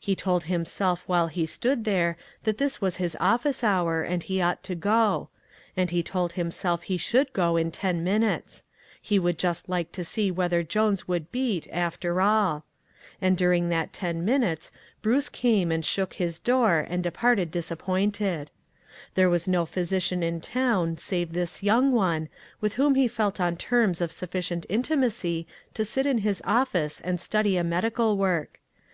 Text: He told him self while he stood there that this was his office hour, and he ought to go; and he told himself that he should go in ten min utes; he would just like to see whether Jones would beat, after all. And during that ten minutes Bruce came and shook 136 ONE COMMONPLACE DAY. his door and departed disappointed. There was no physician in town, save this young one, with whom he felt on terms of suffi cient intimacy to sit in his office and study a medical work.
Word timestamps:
He 0.00 0.16
told 0.16 0.44
him 0.44 0.64
self 0.64 1.02
while 1.06 1.26
he 1.26 1.44
stood 1.44 1.84
there 1.84 2.16
that 2.44 2.56
this 2.56 2.80
was 2.80 2.96
his 2.96 3.14
office 3.20 3.62
hour, 3.62 4.02
and 4.02 4.22
he 4.22 4.40
ought 4.40 4.62
to 4.62 4.74
go; 4.74 5.28
and 5.76 5.90
he 5.90 6.02
told 6.02 6.32
himself 6.32 6.80
that 6.80 6.86
he 6.86 6.96
should 6.96 7.30
go 7.34 7.58
in 7.58 7.70
ten 7.70 8.02
min 8.02 8.22
utes; 8.22 8.64
he 9.02 9.18
would 9.18 9.36
just 9.36 9.68
like 9.68 9.92
to 9.92 10.02
see 10.02 10.30
whether 10.30 10.62
Jones 10.62 11.06
would 11.06 11.30
beat, 11.30 11.68
after 11.70 12.22
all. 12.22 12.64
And 13.20 13.36
during 13.36 13.68
that 13.68 13.92
ten 13.92 14.24
minutes 14.24 14.72
Bruce 15.02 15.28
came 15.28 15.70
and 15.70 15.84
shook 15.84 16.12
136 16.14 16.48
ONE 16.48 16.54
COMMONPLACE 16.56 16.86
DAY. 16.86 16.90
his 16.90 16.90
door 16.90 16.90
and 16.90 17.02
departed 17.04 17.50
disappointed. 17.50 18.50
There 19.14 19.28
was 19.28 19.46
no 19.46 19.66
physician 19.66 20.22
in 20.22 20.40
town, 20.40 20.96
save 20.96 21.34
this 21.34 21.62
young 21.62 21.92
one, 21.92 22.30
with 22.62 22.76
whom 22.80 22.94
he 22.94 23.06
felt 23.08 23.38
on 23.42 23.58
terms 23.58 24.00
of 24.00 24.08
suffi 24.10 24.40
cient 24.56 24.64
intimacy 24.70 25.46
to 25.74 25.84
sit 25.84 26.06
in 26.06 26.16
his 26.24 26.40
office 26.46 26.98
and 27.02 27.20
study 27.20 27.58
a 27.58 27.62
medical 27.62 28.16
work. 28.16 28.60